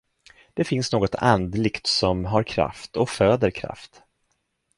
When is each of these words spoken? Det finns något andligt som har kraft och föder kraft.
Det 0.53 0.63
finns 0.63 0.91
något 0.91 1.15
andligt 1.15 1.87
som 1.87 2.25
har 2.25 2.43
kraft 2.43 2.95
och 2.95 3.09
föder 3.09 3.51
kraft. 3.51 4.01